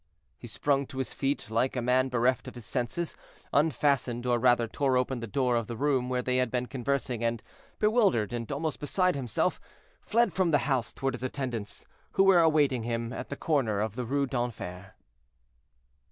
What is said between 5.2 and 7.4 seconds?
door of the room where they had been conversing,